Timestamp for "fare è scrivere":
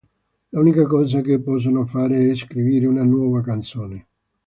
1.85-2.87